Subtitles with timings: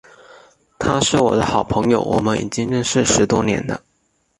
[0.79, 3.83] 他是我的好朋友，我们已经认识十多年了。